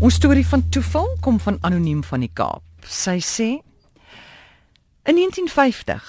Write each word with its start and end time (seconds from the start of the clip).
Ons 0.00 0.16
storie 0.16 0.46
van 0.48 0.62
toeval 0.72 1.10
kom 1.20 1.36
van 1.44 1.58
anoniem 1.60 1.98
van 2.08 2.22
die 2.24 2.30
Kaap. 2.32 2.64
Sy 2.88 3.18
sê 3.20 3.48
in 5.04 5.18
1950 5.18 6.06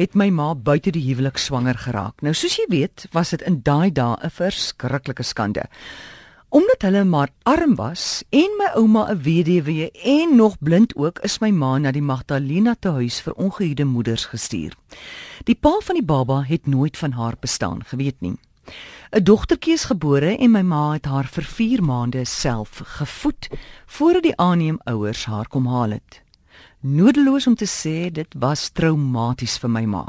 het 0.00 0.16
my 0.18 0.26
ma 0.34 0.48
buite 0.58 0.90
die 0.96 1.04
huwelik 1.04 1.38
swanger 1.38 1.78
geraak. 1.78 2.18
Nou 2.26 2.34
soos 2.34 2.56
jy 2.58 2.66
weet, 2.72 3.06
was 3.14 3.30
dit 3.30 3.46
in 3.46 3.60
daai 3.62 3.94
dae 3.94 4.16
'n 4.18 4.30
verskriklike 4.30 5.22
skande. 5.22 5.68
Omdat 6.50 6.82
hulle 6.82 7.04
maar 7.04 7.30
arm 7.46 7.76
was 7.76 8.24
en 8.30 8.58
my 8.58 8.74
ouma 8.74 9.06
'n 9.06 9.22
weduwee 9.22 9.90
en 9.92 10.36
nog 10.36 10.58
blind 10.58 10.96
ook, 10.96 11.18
is 11.22 11.38
my 11.40 11.50
ma 11.50 11.78
na 11.78 11.92
die 11.92 12.02
Magdalena 12.02 12.74
te 12.74 12.90
huis 12.90 13.20
vir 13.20 13.34
ongehuwde 13.34 13.84
moeders 13.84 14.26
gestuur. 14.26 14.74
Die 15.44 15.54
pa 15.54 15.78
van 15.80 15.94
die 15.94 16.04
baba 16.04 16.42
het 16.42 16.66
nooit 16.66 16.96
van 16.96 17.12
haar 17.12 17.36
bestaan 17.40 17.84
geweet 17.84 18.20
nie. 18.20 18.36
'n 19.12 19.22
Dogtertjie 19.24 19.72
is 19.72 19.84
gebore 19.84 20.36
en 20.36 20.50
my 20.50 20.62
ma 20.62 20.92
het 20.92 21.04
haar 21.04 21.26
vir 21.26 21.44
4 21.44 21.82
maande 21.82 22.24
self 22.24 22.80
gevoed 22.84 23.48
voordat 23.86 24.22
die 24.22 24.36
aanneemouers 24.36 25.24
haar 25.24 25.48
kom 25.48 25.66
haal 25.66 25.90
het. 25.90 26.22
Nodeloos 26.80 27.46
om 27.46 27.54
te 27.54 27.66
sê 27.66 28.10
dit 28.12 28.34
was 28.38 28.70
traumaties 28.70 29.58
vir 29.58 29.70
my 29.70 29.84
ma. 29.84 30.04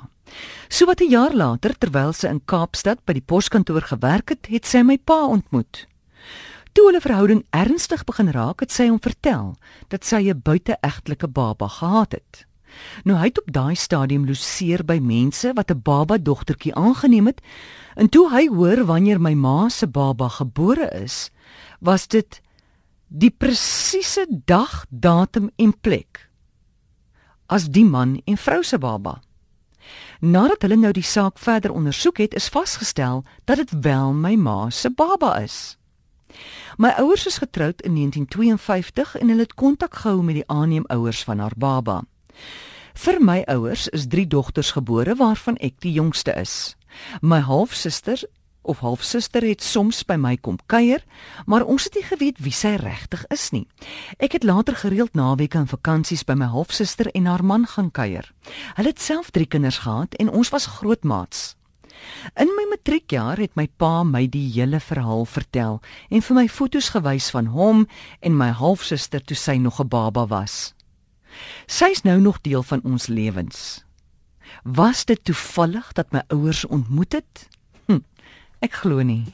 So 0.69 0.85
wat 0.85 1.01
'n 1.01 1.09
jaar 1.09 1.33
later 1.33 1.73
terwyl 1.77 2.13
sy 2.13 2.27
in 2.27 2.45
Kaapstad 2.45 3.05
by 3.05 3.13
die 3.13 3.27
poskantoor 3.31 3.81
gewerk 3.81 4.29
het, 4.29 4.47
het 4.47 4.65
sy 4.65 4.81
my 4.83 4.97
pa 4.97 5.25
ontmoet. 5.25 5.87
Toe 6.71 6.85
hulle 6.85 7.01
verhouding 7.01 7.45
ernstig 7.49 8.03
begin 8.03 8.31
raak, 8.31 8.59
het 8.59 8.71
sy 8.71 8.87
hom 8.87 8.99
vertel 8.99 9.57
dat 9.89 10.05
sy 10.05 10.29
'n 10.29 10.41
buiteegtelike 10.41 11.27
baba 11.27 11.67
gehad 11.67 12.11
het. 12.11 12.45
Nou 13.03 13.17
hy 13.19 13.25
het 13.25 13.41
op 13.41 13.51
daai 13.51 13.75
stadium 13.75 14.25
loseer 14.25 14.85
by 14.85 14.99
mense 14.99 15.53
wat 15.53 15.71
'n 15.71 15.81
baba 15.83 16.17
dogtertjie 16.17 16.75
aangeneem 16.75 17.25
het. 17.25 17.41
En 17.95 18.09
toe 18.09 18.29
hy 18.29 18.47
hoor 18.47 18.85
wanneer 18.85 19.21
my 19.21 19.33
ma 19.33 19.69
se 19.69 19.87
baba 19.87 20.27
gebore 20.27 20.89
is, 21.03 21.29
was 21.79 22.07
dit 22.07 22.41
die 23.07 23.31
presiese 23.37 24.25
dag, 24.45 24.85
datum 24.89 25.49
en 25.55 25.79
plek 25.79 26.31
as 27.51 27.67
die 27.67 27.85
man 27.85 28.21
en 28.25 28.39
vrou 28.39 28.63
se 28.63 28.79
baba. 28.79 29.19
Nadat 30.21 30.63
hulle 30.63 30.77
nou 30.79 30.93
die 30.95 31.05
saak 31.05 31.39
verder 31.41 31.73
ondersoek 31.75 32.21
het, 32.23 32.35
is 32.37 32.49
vasgestel 32.53 33.23
dat 33.49 33.59
dit 33.59 33.73
wel 33.83 34.13
my 34.13 34.35
ma 34.39 34.69
se 34.69 34.89
baba 34.89 35.35
is. 35.41 35.77
My 36.77 36.93
ouers 37.01 37.25
is 37.27 37.41
getroud 37.41 37.81
in 37.81 37.97
1952 37.97 39.17
en 39.19 39.27
hulle 39.27 39.43
het 39.43 39.57
kontak 39.59 39.99
gehou 39.99 40.23
met 40.23 40.39
die 40.39 40.47
aanneemouers 40.47 41.23
van 41.27 41.43
haar 41.43 41.57
baba. 41.57 42.01
Vir 42.93 43.21
my 43.23 43.41
ouers 43.47 43.87
is 43.87 44.07
3 44.07 44.27
dogters 44.27 44.71
gebore 44.71 45.15
waarvan 45.15 45.57
ek 45.57 45.79
die 45.79 45.93
jongste 45.95 46.33
is. 46.35 46.75
My 47.21 47.39
halfsuster 47.39 48.23
of 48.61 48.79
halfsuster 48.79 49.41
het 49.41 49.63
soms 49.63 50.03
by 50.05 50.17
my 50.21 50.35
kom 50.37 50.59
kuier, 50.69 51.01
maar 51.45 51.65
ons 51.65 51.87
het 51.87 51.95
nie 51.97 52.05
geweet 52.05 52.41
wie 52.43 52.53
sy 52.53 52.75
regtig 52.81 53.23
is 53.33 53.49
nie. 53.55 53.65
Ek 54.19 54.35
het 54.37 54.45
later 54.45 54.77
gereeld 54.77 55.15
naweke 55.17 55.57
en 55.57 55.71
vakansies 55.71 56.23
by 56.27 56.35
my 56.37 56.49
halfsuster 56.51 57.09
en 57.15 57.25
haar 57.25 57.43
man 57.43 57.65
gaan 57.65 57.89
kuier. 57.91 58.27
Hulle 58.77 58.93
het 58.93 59.01
self 59.01 59.31
3 59.31 59.47
kinders 59.49 59.81
gehad 59.85 60.13
en 60.19 60.29
ons 60.29 60.53
was 60.53 60.69
grootmaats. 60.77 61.55
In 62.39 62.49
my 62.57 62.65
matriekjaar 62.69 63.37
het 63.37 63.55
my 63.55 63.67
pa 63.77 64.03
my 64.03 64.25
die 64.29 64.47
hele 64.53 64.79
verhaal 64.79 65.25
vertel 65.25 65.81
en 66.09 66.23
vir 66.25 66.37
my 66.37 66.47
foto's 66.49 66.89
gewys 66.95 67.29
van 67.33 67.51
hom 67.53 67.87
en 68.21 68.37
my 68.37 68.49
halfsuster 68.57 69.21
toe 69.21 69.37
sy 69.37 69.57
nog 69.57 69.79
'n 69.81 69.87
baba 69.87 70.25
was. 70.27 70.73
Sy's 71.65 72.01
nou 72.01 72.19
nog 72.21 72.41
deel 72.41 72.63
van 72.63 72.81
ons 72.83 73.07
lewens. 73.07 73.83
Was 74.63 75.05
dit 75.05 75.23
toevallig 75.23 75.91
dat 75.91 76.11
my 76.11 76.23
ouers 76.27 76.65
ontmoet 76.65 77.13
het? 77.13 77.47
Hm, 77.85 78.03
ek 78.59 78.73
glo 78.83 79.01
nie. 79.01 79.33